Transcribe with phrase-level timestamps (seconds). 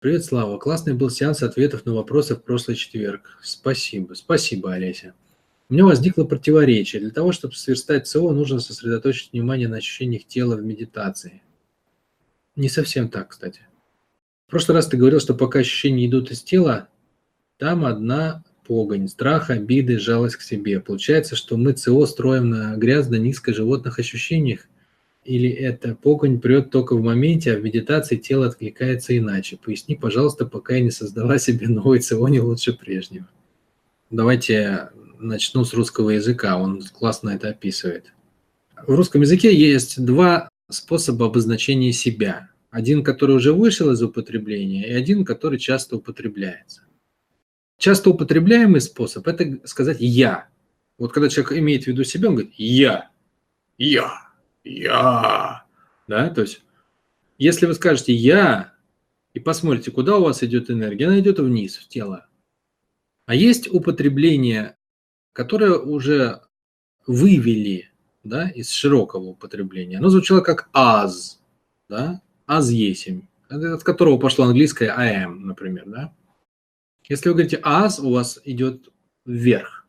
[0.00, 0.56] Привет, Слава.
[0.56, 3.38] Классный был сеанс ответов на вопросы в прошлый четверг.
[3.42, 4.14] Спасибо.
[4.14, 5.12] Спасибо, Олеся.
[5.68, 7.02] У меня возникло противоречие.
[7.02, 11.42] Для того, чтобы сверстать ЦО, нужно сосредоточить внимание на ощущениях тела в медитации.
[12.56, 13.60] Не совсем так, кстати.
[14.46, 16.88] В прошлый раз ты говорил, что пока ощущения идут из тела,
[17.58, 20.80] там одна погонь, страх, обиды, жалость к себе.
[20.80, 24.60] Получается, что мы ЦО строим на грязно-низко животных ощущениях–
[25.24, 29.58] или это погонь прет только в моменте, а в медитации тело откликается иначе?
[29.58, 33.28] Поясни, пожалуйста, пока я не создала себе новый циони лучше прежнего.
[34.08, 38.12] Давайте начну с русского языка, он классно это описывает.
[38.86, 42.50] В русском языке есть два способа обозначения себя.
[42.70, 46.82] Один, который уже вышел из употребления, и один, который часто употребляется.
[47.78, 50.48] Часто употребляемый способ– это сказать «я».
[50.96, 53.10] Вот когда человек имеет в виду себя, он говорит «я»,
[53.76, 54.29] «я»,
[54.64, 55.64] я.
[56.08, 56.62] Да, то есть,
[57.38, 58.74] если вы скажете я
[59.32, 62.26] и посмотрите, куда у вас идет энергия, она идет вниз, в тело.
[63.26, 64.76] А есть употребление,
[65.32, 66.42] которое уже
[67.06, 67.90] вывели
[68.24, 69.98] да, из широкого употребления.
[69.98, 71.40] Оно звучало как аз,
[71.88, 76.14] да, аз есим, от которого пошло английское am, например, да.
[77.08, 78.88] Если вы говорите аз, у вас идет
[79.24, 79.86] вверх,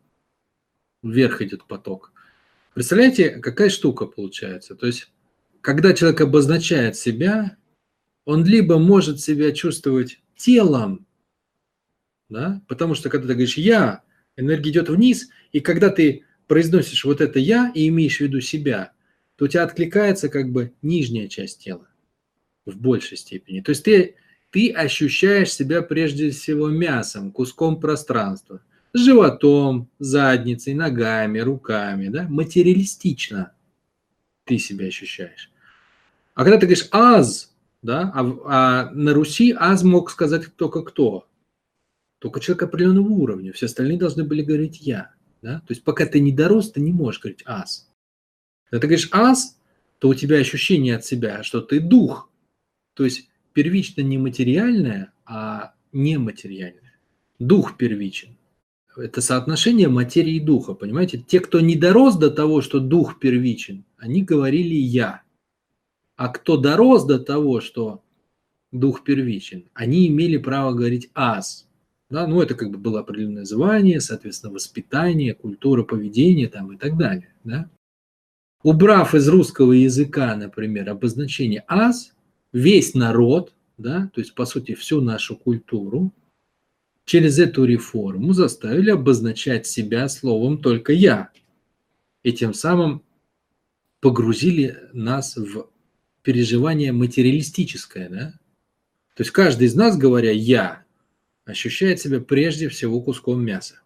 [1.04, 2.11] вверх идет поток.
[2.74, 4.76] Представляете, какая штука получается?
[4.76, 5.12] То есть,
[5.60, 7.58] когда человек обозначает себя,
[8.26, 11.06] он либо может себя чувствовать телом,
[12.30, 14.04] да, потому что когда ты говоришь «я»,
[14.38, 18.94] энергия идет вниз, и когда ты произносишь вот это «я» и имеешь в виду себя,
[19.36, 21.90] то у тебя откликается как бы нижняя часть тела
[22.66, 23.60] в большей степени.
[23.60, 24.16] То есть ты,
[24.50, 33.54] ты ощущаешь себя прежде всего мясом, куском пространства– животом, задницей, ногами, руками, да, материалистично
[34.46, 35.52] ты себя ощущаешь.
[36.34, 41.28] А когда ты говоришь «аз», да, а, а на Руси «аз» мог сказать только кто?
[42.20, 45.14] Только человек определенного уровня, все остальные должны были говорить «я».
[45.42, 45.60] Да?
[45.62, 47.90] То есть пока ты не дорос, ты не можешь говорить «аз».
[48.70, 49.58] Когда ты говоришь «аз»,
[50.00, 52.30] то у тебя ощущение от себя, что ты дух.
[52.96, 57.00] То есть первично не материальное, а нематериальное.
[57.40, 58.38] Дух первичен
[58.96, 61.18] это соотношение материи и духа, понимаете?
[61.26, 65.22] Те, кто не дорос до того, что дух первичен, они говорили «я».
[66.16, 68.04] А кто дорос до того, что
[68.72, 71.68] дух первичен, они имели право говорить «аз».
[72.10, 72.28] Да?
[72.28, 77.34] Ну, это как бы было определенное звание, соответственно, воспитание, культура поведения там и так далее.
[77.46, 77.70] Да?
[78.64, 82.14] Убрав из русского языка, например, обозначение «аз»,
[82.52, 86.12] весь народ, да, то есть, по сути, всю нашу культуру,
[87.06, 91.30] через эту реформу заставили обозначать себя словом только «я».
[92.24, 93.04] И тем самым
[94.00, 95.70] погрузили нас в
[96.22, 98.10] переживание материалистическое.
[98.10, 98.32] Да?
[99.16, 100.84] То есть каждый из нас, говоря «я»,
[101.46, 103.82] ощущает себя прежде всего куском мяса.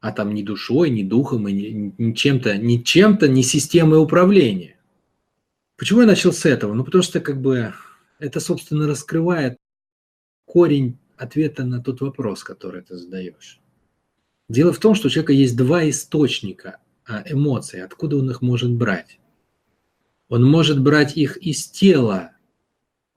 [0.00, 4.76] А там ни душой, ни духом, и ни, ни чем-то, ни чем-то, ни системой управления.
[5.76, 6.74] Почему я начал с этого?
[6.74, 7.72] Ну, потому что как бы
[8.18, 9.56] это, собственно, раскрывает
[10.44, 13.60] корень ответа на тот вопрос, который ты задаешь.
[14.48, 18.72] Дело в том, что у человека есть два источника а, эмоций, откуда он их может
[18.72, 19.18] брать.
[20.28, 22.32] Он может брать их из тела,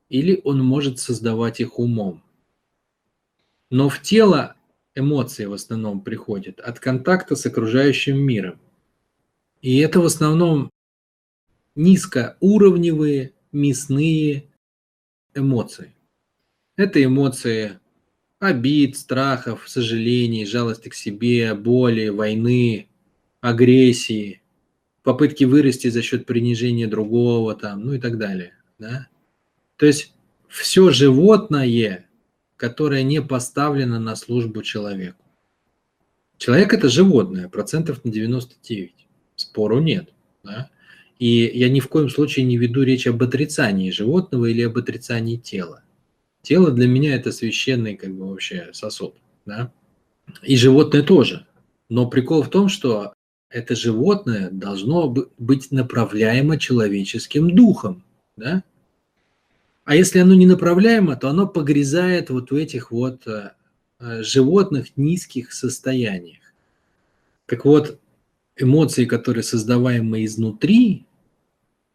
[0.09, 2.23] или он может создавать их умом.
[3.69, 4.55] Но в тело
[4.95, 8.59] эмоции в основном приходят от контакта с окружающим миром.
[9.61, 10.69] И это в основном
[11.75, 14.49] низкоуровневые мясные
[15.33, 15.95] эмоции.
[16.75, 17.79] Это эмоции
[18.41, 22.89] обид, страхов, сожалений, жалости к себе, боли, войны,
[23.39, 24.41] агрессии,
[25.03, 28.53] попытки вырасти за счет принижения другого, там, ну и так далее.
[28.79, 29.07] Да?
[29.77, 30.13] То есть
[30.47, 32.07] все животное,
[32.57, 35.23] которое не поставлено на службу человеку.
[36.37, 39.07] Человек это животное, процентов на 99.
[39.35, 40.09] Спору нет.
[40.43, 40.71] Да?
[41.19, 45.37] И я ни в коем случае не веду речь об отрицании животного или об отрицании
[45.37, 45.83] тела.
[46.41, 49.71] Тело для меня это священный как бы вообще сосуд, да.
[50.43, 51.45] И животное тоже.
[51.89, 53.13] Но прикол в том, что
[53.49, 58.03] это животное должно быть направляемо человеческим духом,
[58.37, 58.63] да.
[59.83, 63.51] А если оно не направляемо, то оно погрязает вот в этих вот э,
[63.99, 66.53] э, животных низких состояниях.
[67.45, 67.99] Так вот,
[68.55, 71.05] эмоции, которые создаваемы изнутри,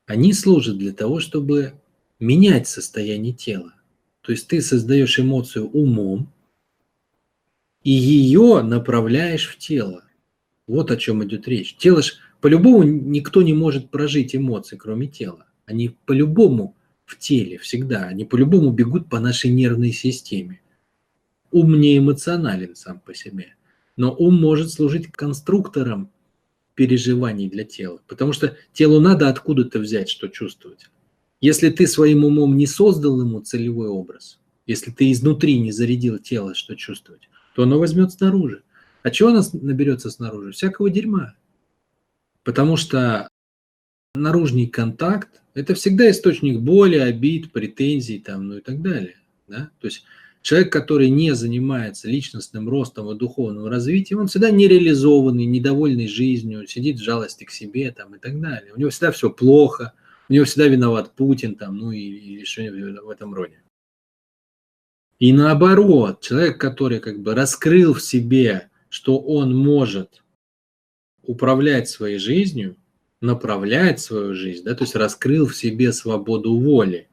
[0.07, 1.75] они служат для того, чтобы
[2.19, 3.73] менять состояние тела.
[4.27, 6.33] То есть ты создаешь эмоцию умом
[7.85, 10.03] и ее направляешь в тело.
[10.67, 11.77] Вот о чем идет речь.
[11.77, 15.47] Тело ж по-любому никто не может прожить эмоции, кроме тела.
[15.65, 16.75] Они по-любому
[17.05, 18.09] в теле всегда.
[18.09, 20.61] Они по-любому бегут по нашей нервной системе.
[21.53, 23.55] Ум не эмоционален сам по себе,
[23.97, 26.11] но ум может служить конструктором
[26.75, 30.91] переживаний для тела, потому что телу надо откуда-то взять, что чувствовать.
[31.47, 36.57] Если ты своим умом не создал ему целевой образ, если ты изнутри не зарядил тело,
[36.57, 38.65] что чувствовать, то оно возьмет снаружи.
[39.05, 40.51] А чего оно наберется снаружи?
[40.51, 41.37] Всякого дерьма.
[42.43, 43.29] Потому что
[44.17, 49.15] наружный контакт– это всегда источник боли, обид, претензий там, ну и так далее.
[49.47, 49.71] Да?
[49.79, 50.03] То есть
[50.43, 56.97] человек, который не занимается личностным ростом и духовным развитием, он всегда нереализованный, недовольный жизнью, сидит
[56.97, 58.73] в жалости к себе там, и так далее.
[58.75, 59.93] У него всегда все плохо,
[60.29, 63.63] у него всегда виноват Путин там, ну и, или что-нибудь в этом роде.
[65.19, 70.23] И наоборот, человек, который как бы раскрыл в себе, что он может
[71.23, 72.77] управлять своей жизнью,
[73.21, 77.09] направлять свою жизнь, да, то есть раскрыл в себе свободу воли.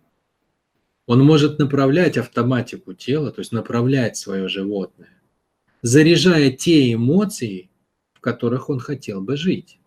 [1.06, 5.22] Он может направлять автоматику тела, то есть направлять свое животное,
[5.82, 7.70] заряжая те эмоции,
[8.14, 9.80] в которых он хотел бы жить.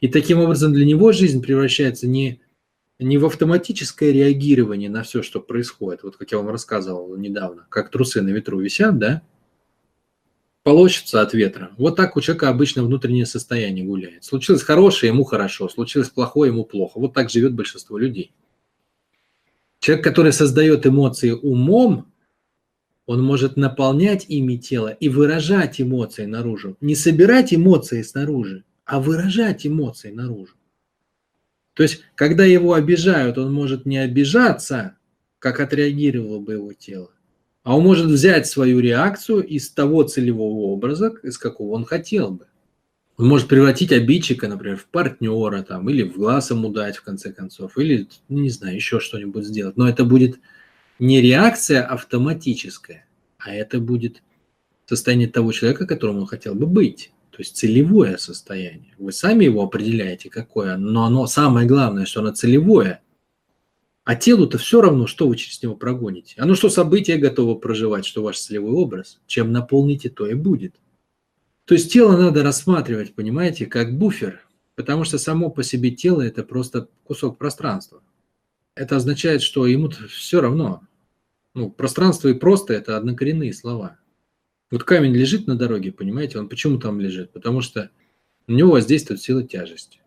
[0.00, 2.40] И таким образом для него жизнь превращается не,
[2.98, 7.90] не в автоматическое реагирование на все, что происходит, вот как я вам рассказывал недавно, как
[7.90, 9.22] трусы на ветру висят, да,
[10.64, 11.70] полощется от ветра.
[11.78, 14.24] Вот так у человека обычно внутреннее состояние гуляет.
[14.24, 16.98] Случилось хорошее, ему хорошо, случилось плохое, ему плохо.
[16.98, 18.34] Вот так живет большинство людей.
[19.78, 22.12] Человек, который создает эмоции умом,
[23.06, 26.76] он может наполнять ими тело и выражать эмоции наружу.
[26.82, 30.57] Не собирать эмоции снаружи, а выражать эмоции наружу.
[31.78, 34.96] То есть, когда его обижают, он может не обижаться,
[35.38, 37.12] как отреагировало бы его тело,
[37.62, 42.48] а он может взять свою реакцию из того целевого образа, из какого он хотел бы.
[43.16, 47.32] Он может превратить обидчика, например, в партнера там, или в глаз ему дать, в конце
[47.32, 49.76] концов, или, ну, не знаю, еще что-нибудь сделать.
[49.76, 50.40] Но это будет
[50.98, 53.06] не реакция автоматическая,
[53.38, 54.20] а это будет
[54.86, 57.12] состояние того человека, которым он хотел бы быть.
[57.38, 58.94] То есть целевое состояние.
[58.98, 63.00] Вы сами его определяете, какое, но оно самое главное, что оно целевое–
[64.08, 66.34] а телу-то все равно, что вы через него прогоните.
[66.38, 69.20] Оно что события готово проживать, что ваш целевой образ.
[69.26, 70.76] Чем наполните, то и будет.
[71.66, 74.40] То есть тело надо рассматривать, понимаете, как буфер,
[74.76, 78.00] потому что само по себе тело– это просто кусок пространства.
[78.74, 80.80] Это означает, что ему все равно.
[81.54, 83.98] Ну, пространство и просто– это однокоренные слова.
[84.70, 87.32] Вот камень лежит на дороге, понимаете, он почему там лежит?
[87.32, 87.90] Потому что
[88.46, 90.00] на него воздействует сила тяжести.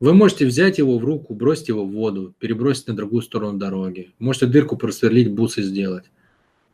[0.00, 4.14] Вы можете взять его в руку, бросить его в воду, перебросить на другую сторону дороги.
[4.18, 6.04] Можете дырку просверлить, бусы сделать.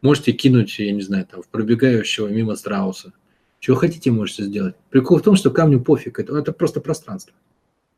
[0.02, 3.14] Можете кинуть, я не знаю, там, в пробегающего мимо страуса.
[3.60, 4.74] Чего хотите, можете сделать.
[4.90, 7.34] Прикол в том, что камню пофиг, это, это просто пространство.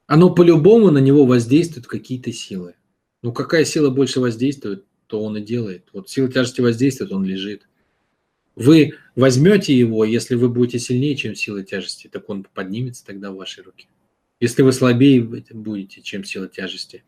[0.07, 2.77] Оно по-любому на него воздействует какие-то силы.
[3.23, 5.89] Ну, какая сила больше воздействует, то он и делает.
[5.93, 7.67] Вот сила тяжести воздействует, он лежит.
[8.57, 13.37] Вы возьмете его, если вы будете сильнее, чем сила тяжести, так он поднимется тогда в
[13.37, 13.87] вашей руке.
[14.41, 17.05] Если вы слабее будете, чем сила тяжести,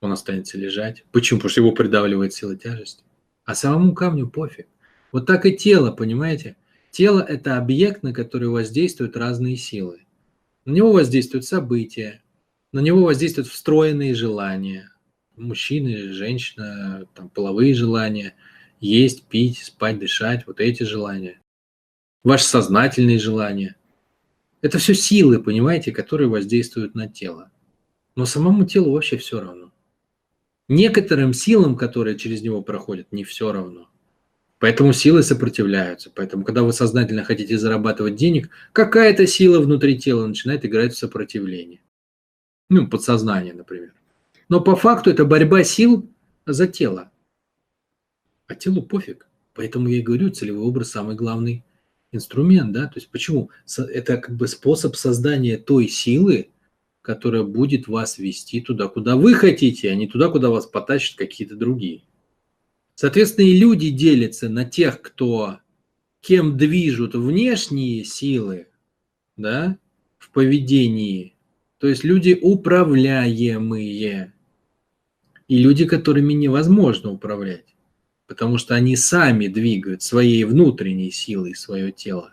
[0.00, 1.04] он останется лежать.
[1.12, 1.38] Почему?
[1.38, 3.02] Потому что его придавливает сила тяжести.
[3.44, 4.66] А самому камню пофиг.
[5.12, 6.56] Вот так и тело, понимаете?
[6.90, 10.06] Тело– это объект, на который воздействуют разные силы.
[10.64, 12.22] На него воздействуют события,
[12.72, 14.90] на него воздействуют встроенные желания.
[15.36, 18.34] Мужчины, женщина, там, половые желания.
[18.80, 20.46] Есть, пить, спать, дышать.
[20.46, 21.40] Вот эти желания.
[22.24, 23.76] Ваши сознательные желания–
[24.62, 27.50] это все силы, понимаете, которые воздействуют на тело.
[28.16, 29.70] Но самому телу вообще все равно.
[30.68, 33.88] Некоторым силам, которые через него проходят, не все равно.
[34.58, 36.10] Поэтому силы сопротивляются.
[36.12, 41.80] Поэтому, когда вы сознательно хотите зарабатывать денег, какая-то сила внутри тела начинает играть в сопротивление.
[42.70, 43.92] Ну, подсознание, например.
[44.48, 46.10] Но по факту это борьба сил
[46.46, 47.12] за тело.
[48.46, 49.28] А телу пофиг.
[49.54, 51.64] Поэтому я и говорю, целевой образ самый главный
[52.12, 53.50] инструмент, да, то есть почему?
[53.76, 56.50] Это как бы способ создания той силы,
[57.02, 61.56] которая будет вас вести туда, куда вы хотите, а не туда, куда вас потащат какие-то
[61.56, 62.02] другие.
[62.94, 65.58] Соответственно, и люди делятся на тех, кто
[66.20, 68.68] кем движут внешние силы,
[69.36, 69.78] да,
[70.18, 71.34] в поведении,
[71.78, 74.32] то есть люди управляемые,
[75.48, 77.75] и люди, которыми невозможно управлять
[78.26, 82.32] потому что они сами двигают своей внутренней силой свое тело.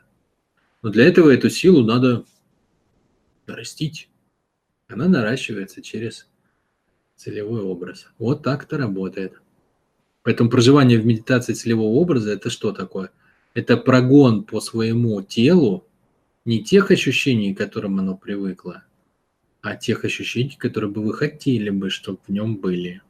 [0.82, 2.26] Но для этого эту силу надо
[3.48, 4.10] нарастить.
[4.88, 6.28] Она наращивается через
[7.16, 8.08] целевой образ.
[8.18, 9.40] Вот так это работает.
[10.24, 13.12] Поэтому проживание в медитации целевого образа– это что такое?
[13.54, 15.86] Это прогон по своему телу
[16.46, 18.84] не тех ощущений, к которым оно привыкло,
[19.62, 23.02] а тех ощущений, которые бы вы хотели бы, чтобы в нем были.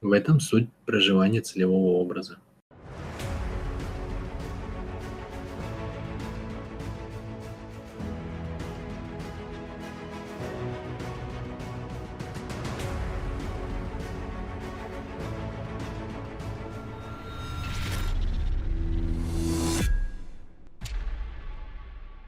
[0.00, 2.38] В этом суть проживания целевого образа.